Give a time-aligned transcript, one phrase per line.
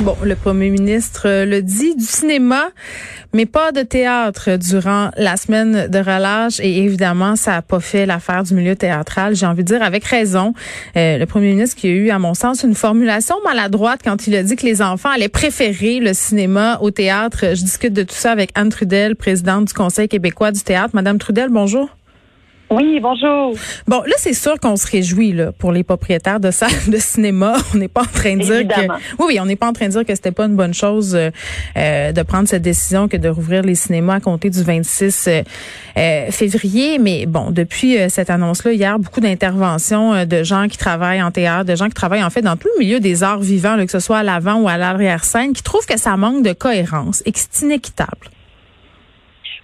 [0.00, 2.68] Bon, le premier ministre le dit, du cinéma,
[3.32, 6.60] mais pas de théâtre durant la semaine de relâche.
[6.60, 10.04] Et évidemment, ça n'a pas fait l'affaire du milieu théâtral, j'ai envie de dire, avec
[10.04, 10.52] raison.
[10.96, 14.36] Euh, le premier ministre qui a eu, à mon sens, une formulation maladroite quand il
[14.36, 17.54] a dit que les enfants allaient préférer le cinéma au théâtre.
[17.54, 20.90] Je discute de tout ça avec Anne Trudel, présidente du Conseil québécois du théâtre.
[20.94, 21.88] Madame Trudel, bonjour.
[22.68, 23.54] Oui, bonjour.
[23.86, 27.54] Bon, là, c'est sûr qu'on se réjouit là, pour les propriétaires de salles de cinéma.
[27.74, 28.80] On n'est pas en train de dire que
[29.18, 31.14] oui, oui, on n'est pas en train de dire que c'était pas une bonne chose
[31.14, 31.30] euh,
[31.76, 35.28] euh, de prendre cette décision que de rouvrir les cinémas à compter du 26
[35.96, 36.98] euh, février.
[36.98, 41.76] Mais bon, depuis cette annonce-là, hier, beaucoup d'interventions de gens qui travaillent en théâtre, de
[41.76, 44.18] gens qui travaillent en fait dans tout le milieu des arts vivants, que ce soit
[44.18, 47.64] à l'avant ou à l'arrière-scène, qui trouvent que ça manque de cohérence et que c'est
[47.64, 48.30] inéquitable.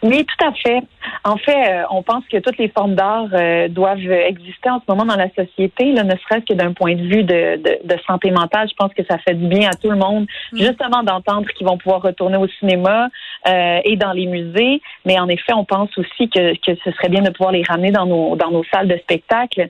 [0.02, 0.82] Oui, tout à fait.
[1.22, 4.84] En fait, euh, on pense que toutes les formes d'art euh, doivent exister en ce
[4.88, 8.32] moment dans la société, là, ne serait-ce que d'un point de vue de, de, santé
[8.32, 8.68] mentale.
[8.68, 10.58] Je pense que ça fait du bien à tout le monde, mm.
[10.58, 13.10] justement d'entendre qu'ils vont pouvoir retourner au cinéma
[13.46, 14.80] euh, et dans les musées.
[15.04, 17.92] Mais en effet, on pense aussi que, que ce serait bien de pouvoir les ramener
[17.92, 19.68] dans nos dans nos salles de spectacle.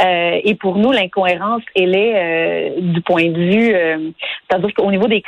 [0.00, 4.12] et pour nous, l'incohérence, elle est du point de vue,
[4.48, 5.20] c'est-à-dire qu'au niveau des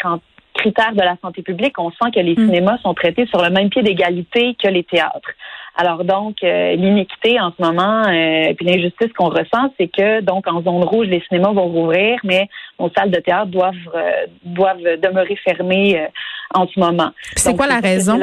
[0.58, 2.46] critères de la santé publique, on sent que les mm.
[2.46, 5.30] cinémas sont traités sur le même pied d'égalité que les théâtres.
[5.76, 10.48] Alors donc, euh, l'iniquité en ce moment, euh, puis l'injustice qu'on ressent, c'est que donc
[10.48, 12.48] en zone rouge, les cinémas vont rouvrir, mais
[12.80, 16.04] nos salles de théâtre doivent euh, doivent demeurer fermées
[16.52, 17.10] en ce moment.
[17.36, 18.18] C'est quoi la raison?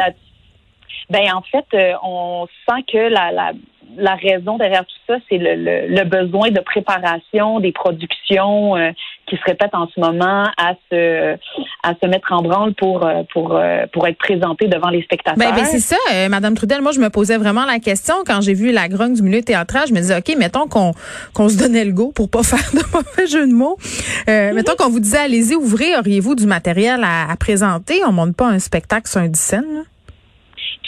[1.08, 1.66] ben en fait,
[2.04, 3.52] on sent que la, la
[3.98, 5.56] la raison derrière tout ça, c'est le,
[5.88, 8.92] le, besoin de préparation des productions euh,
[9.28, 11.36] qui se répètent en ce moment à se
[11.84, 15.38] à se mettre en branle pour euh, pour euh, pour être présentées devant les spectateurs.
[15.38, 15.96] Ben, ben c'est ça,
[16.30, 16.82] Madame Trudel.
[16.82, 19.84] Moi, je me posais vraiment la question quand j'ai vu la grogne du milieu théâtral.
[19.88, 20.92] Je me disais, ok, mettons qu'on
[21.34, 23.78] qu'on se donnait le go pour pas faire de mauvais jeu de mots.
[24.28, 28.02] Mettons qu'on vous disait, allez-y, ouvrez, auriez-vous du matériel à, à présenter?
[28.08, 29.95] On monte pas un spectacle sur un dix tout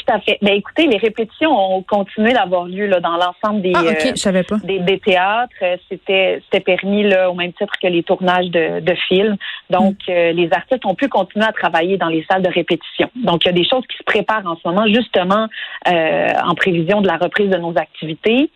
[0.07, 0.38] à fait.
[0.41, 4.57] Mais ben, écoutez, les répétitions ont continué d'avoir lieu là, dans l'ensemble des, ah, euh,
[4.63, 5.53] des, des théâtres.
[5.62, 9.38] Euh, c'était c'était permis là, au même titre que les tournages de, de films.
[9.69, 10.12] Donc, mm.
[10.12, 13.09] euh, les artistes ont pu continuer à travailler dans les salles de répétition.
[13.16, 15.47] Donc, il y a des choses qui se préparent en ce moment, justement
[15.88, 18.50] euh, en prévision de la reprise de nos activités.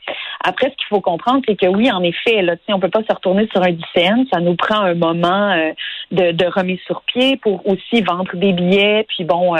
[0.43, 3.13] Après, ce qu'il faut comprendre, c'est que oui, en effet, là, on peut pas se
[3.13, 4.25] retourner sur un DCN.
[4.31, 5.55] Ça nous prend un moment
[6.11, 9.55] de, de remise sur pied pour aussi vendre des billets, puis bon,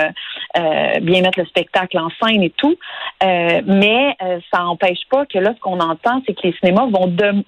[0.56, 2.76] bien mettre le spectacle en scène et tout.
[3.24, 6.88] Euh, mais euh, ça n'empêche pas que là, ce qu'on entend, c'est que les cinémas
[6.88, 7.44] vont de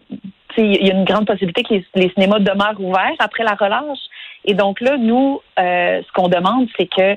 [0.55, 3.97] il y a une grande possibilité que les, cinémas demeurent ouverts après la relâche.
[4.45, 7.15] Et donc là, nous, euh, ce qu'on demande, c'est que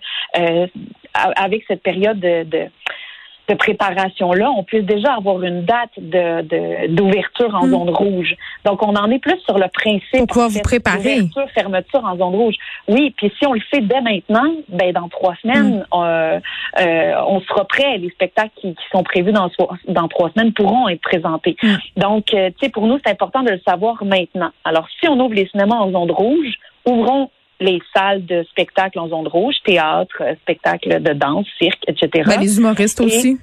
[1.12, 2.66] avec cette période de de
[3.54, 7.70] préparation-là, on puisse déjà avoir une date de d'ouverture en hmm.
[7.70, 8.34] zone rouge.
[8.64, 10.18] Donc, on en est plus sur le principe.
[10.18, 11.20] Pour pouvoir vous préparer.
[11.20, 12.54] Ouverture, fermeture en zone rouge.
[12.88, 16.02] Oui, puis si on le fait dès maintenant, ben dans trois semaines, hmm.
[16.02, 16.40] euh,
[16.80, 17.98] euh, on sera prêt.
[17.98, 19.50] Les spectacles qui, sont prévus dans,
[19.88, 21.56] dans trois semaines pourront être présentés.
[21.62, 21.76] Hmm.
[21.96, 24.50] Donc, euh, tu sais, pour nous, c'est important de le savoir maintenant.
[24.64, 26.54] Alors, si on ouvre les cinémas en zone rouge,
[26.84, 27.30] ouvrons
[27.60, 32.24] les salles de spectacle en zone rouge, théâtre, spectacle de danse, cirque, etc.
[32.26, 33.38] Ben, les humoristes aussi.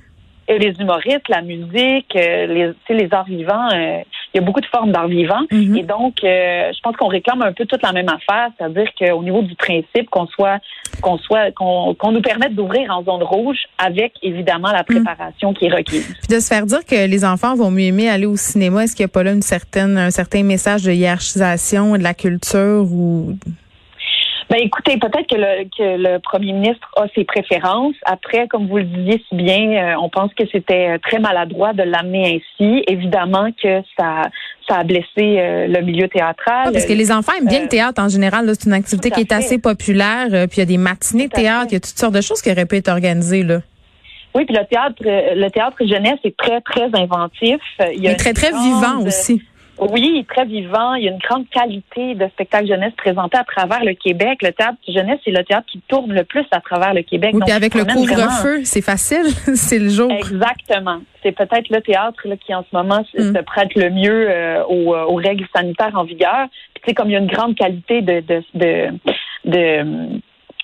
[0.48, 4.02] Et les humoristes, la musique, euh, les, les arts vivants, euh,
[4.34, 5.44] il y a beaucoup de formes d'arts vivants.
[5.50, 5.80] Mm-hmm.
[5.80, 9.24] Et donc, euh, je pense qu'on réclame un peu toute la même affaire, c'est-à-dire qu'au
[9.24, 10.60] niveau du principe, qu'on soit,
[11.02, 14.86] qu'on soit, qu'on nous permette d'ouvrir en zone rouge avec évidemment la mm.
[14.86, 16.14] préparation qui est requise.
[16.28, 18.98] Puis de se faire dire que les enfants vont mieux aimer aller au cinéma, est-ce
[18.98, 22.84] qu'il n'y a pas là une certaine, un certain message de hiérarchisation de la culture
[22.92, 23.38] ou
[24.54, 27.96] ben écoutez, peut-être que le, que le premier ministre a ses préférences.
[28.06, 31.74] Après, comme vous le disiez si bien, euh, on pense que c'était euh, très maladroit
[31.74, 32.84] de l'amener ainsi.
[32.86, 34.30] Évidemment que ça,
[34.70, 36.72] ça a blessé euh, le milieu théâtral.
[36.72, 38.48] parce que les enfants aiment bien le théâtre en général.
[38.54, 40.28] C'est une activité qui est assez populaire.
[40.30, 42.44] puis il y a des matinées de théâtre, il y a toutes sortes de choses
[42.44, 43.62] qui auraient pu être organisées là.
[44.36, 47.60] Oui, puis le théâtre, le théâtre jeunesse est très très inventif.
[47.96, 49.42] Il est très très vivant aussi.
[49.92, 50.94] Oui, très vivant.
[50.96, 54.42] Il y a une grande qualité de spectacle jeunesse présenté à travers le Québec.
[54.42, 57.32] Le théâtre jeunesse, c'est le théâtre qui tourne le plus à travers le Québec.
[57.34, 59.26] Oui, puis avec le couvre-feu, c'est facile,
[59.56, 60.12] c'est le jour.
[60.12, 61.02] Exactement.
[61.22, 63.44] C'est peut-être le théâtre qui, en ce moment, se mm.
[63.44, 66.48] prête le mieux euh, aux, aux, règles sanitaires en vigueur.
[66.74, 68.90] Puis, tu sais, comme il y a une grande qualité de, de, de,
[69.46, 70.22] de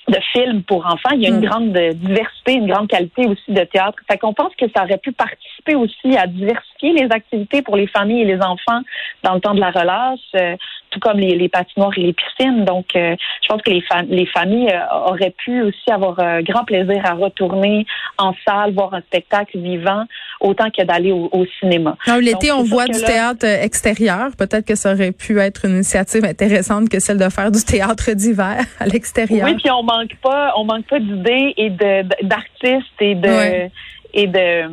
[0.10, 1.12] de films pour enfants.
[1.14, 1.46] Il y a une mm.
[1.46, 3.98] grande diversité, une grande qualité aussi de théâtre.
[4.10, 7.88] Fait qu'on pense que ça aurait pu participer aussi à diversifier les activités pour les
[7.88, 8.82] familles et les enfants
[9.24, 10.58] dans le temps de la relâche.
[10.90, 12.66] Euh, tout comme les, les, patinoires et les piscines.
[12.66, 16.64] Donc, euh, je pense que les, les familles euh, auraient pu aussi avoir un grand
[16.64, 17.86] plaisir à retourner
[18.18, 20.06] en salle, voir un spectacle vivant,
[20.40, 21.96] autant que d'aller au, cinéma.
[22.20, 24.30] L'été, on voit du théâtre euh, extérieur.
[24.38, 28.12] Peut-être que ça aurait pu être une initiative intéressante que celle de faire du théâtre
[28.12, 29.48] d'hiver à l'extérieur.
[29.48, 33.70] Oui, puis on manque pas, on manque pas d'idées et d'artistes et de
[34.14, 34.68] et de,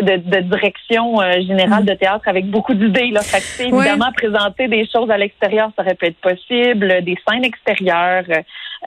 [0.00, 3.10] de, de direction euh, générale de théâtre avec beaucoup d'idées.
[3.10, 3.22] Là.
[3.22, 8.24] Fait évidemment, présenter des choses à l'extérieur, ça aurait pu être possible, des scènes extérieures,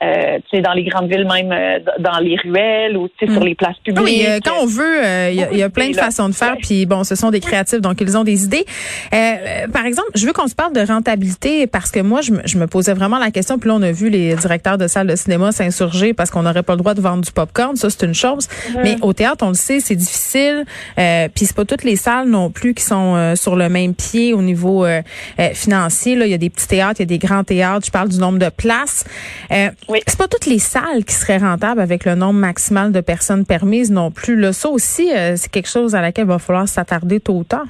[0.02, 3.32] euh, tu sais, dans les grandes villes, même euh, dans les ruelles ou tu sais,
[3.32, 3.46] sur mm.
[3.46, 4.04] les places publiques.
[4.04, 5.00] Oui, euh, quand on veut,
[5.30, 6.56] il y, a plein de façons de faire.
[6.60, 8.66] Puis bon, ce sont des créatifs, donc ils ont des idées.
[9.72, 12.58] par exemple, je veux qu'on se parle de rentabilité parce que moi, je me, je
[12.58, 13.58] me posais vraiment la question.
[13.58, 16.62] Puis là, on a vu les directeurs de salles de cinéma s'insurger parce qu'on n'aurait
[16.62, 17.76] pas le droit de vendre du popcorn.
[17.76, 18.48] Ça, c'est une chose.
[18.48, 18.80] Mm-hmm.
[18.82, 20.64] Mais au théâtre, on le sait, c'est difficile.
[20.98, 24.34] Euh, puis c'est pas toutes les salles non plus qui sont sur le même pied
[24.34, 24.84] au niveau
[25.54, 26.16] financier.
[26.16, 27.86] Là, il y a des petits théâtres, il y a des grands théâtres.
[27.86, 29.04] Je parle du nombre de places.
[29.88, 30.00] Oui.
[30.06, 33.90] C'est pas toutes les salles qui seraient rentables avec le nombre maximal de personnes permises
[33.90, 34.36] non plus.
[34.36, 37.44] Là, ça aussi, euh, c'est quelque chose à laquelle il va falloir s'attarder tôt ou
[37.44, 37.66] tard.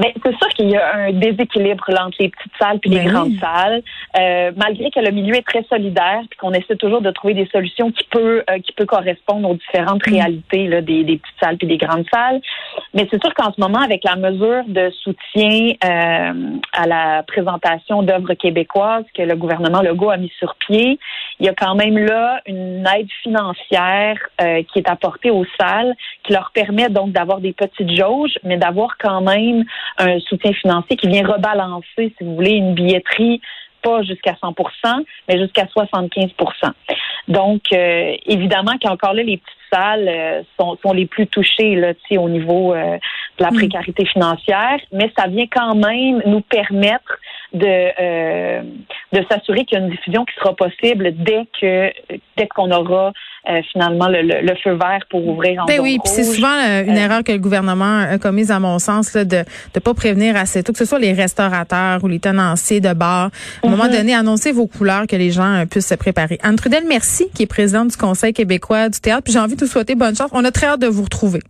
[0.00, 3.12] Mais c'est sûr qu'il y a un déséquilibre entre les petites salles puis les ben
[3.12, 3.82] grandes salles.
[4.18, 7.46] Euh, malgré que le milieu est très solidaire puis qu'on essaie toujours de trouver des
[7.52, 10.10] solutions qui peut euh, qui peut correspondre aux différentes mm.
[10.10, 12.40] réalités là, des, des, petites salles puis des grandes salles.
[12.94, 18.02] Mais c'est sûr qu'en ce moment, avec la mesure de soutien euh, à la présentation
[18.02, 20.98] d'œuvres québécoises que le gouvernement Legault a mis sur pied,
[21.38, 25.94] il y a quand même là une aide financière euh, qui est apportée aux salles
[26.22, 29.64] qui leur permet donc d'avoir des petites jauges, mais d'avoir quand même
[29.98, 33.40] un soutien financier qui vient rebalancer, si vous voulez, une billetterie
[33.82, 36.30] pas jusqu'à 100% mais jusqu'à 75%
[37.28, 41.92] Donc, euh, évidemment qu'encore là, les petites salles euh, sont, sont, les plus touchées là,
[42.18, 42.96] au niveau euh,
[43.38, 43.54] de la mm.
[43.54, 47.18] précarité financière, mais ça vient quand même nous permettre
[47.52, 48.60] de,
[49.12, 51.92] de s'assurer qu'il y a une diffusion qui sera possible dès que
[52.36, 53.12] dès qu'on aura
[53.48, 56.84] euh, finalement le, le, feu vert pour ouvrir en ben oui, puis c'est souvent euh,
[56.84, 59.38] une euh, erreur que le gouvernement a commise à mon sens là, de
[59.74, 63.30] ne pas prévenir assez tôt, que ce soit les restaurateurs ou les tenanciers de bars.
[63.62, 63.92] À un moment mhm.
[63.92, 66.38] donné, annoncer vos couleurs que les gens puissent se préparer.
[66.42, 69.22] Anne Trudel, merci, qui est présidente du Conseil québécois du théâtre.
[69.24, 70.28] Puis j'ai envie de vous souhaiter bonne chance.
[70.32, 71.40] On a très hâte de vous retrouver.